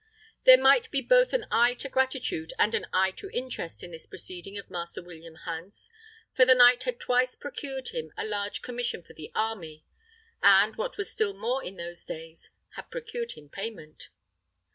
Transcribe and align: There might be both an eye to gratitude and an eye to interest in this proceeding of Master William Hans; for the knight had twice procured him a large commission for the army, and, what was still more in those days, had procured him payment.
There 0.45 0.57
might 0.57 0.89
be 0.89 0.99
both 1.03 1.31
an 1.31 1.45
eye 1.51 1.75
to 1.75 1.87
gratitude 1.87 2.53
and 2.57 2.73
an 2.73 2.87
eye 2.91 3.11
to 3.11 3.29
interest 3.29 3.83
in 3.83 3.91
this 3.91 4.07
proceeding 4.07 4.57
of 4.57 4.71
Master 4.71 5.03
William 5.03 5.35
Hans; 5.35 5.91
for 6.33 6.43
the 6.43 6.55
knight 6.55 6.85
had 6.85 6.99
twice 6.99 7.35
procured 7.35 7.89
him 7.89 8.11
a 8.17 8.25
large 8.25 8.63
commission 8.63 9.03
for 9.03 9.13
the 9.13 9.31
army, 9.35 9.85
and, 10.41 10.75
what 10.75 10.97
was 10.97 11.11
still 11.11 11.35
more 11.35 11.63
in 11.63 11.75
those 11.77 12.03
days, 12.03 12.49
had 12.71 12.89
procured 12.89 13.33
him 13.33 13.47
payment. 13.47 14.09